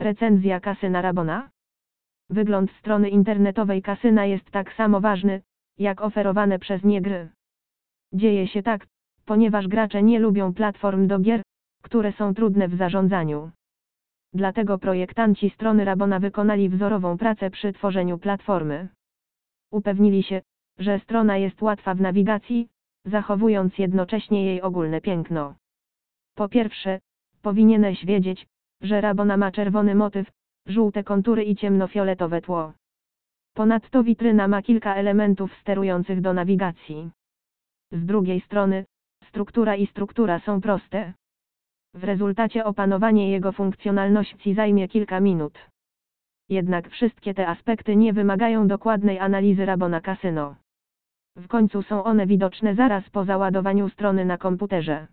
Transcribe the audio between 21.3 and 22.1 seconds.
jest łatwa w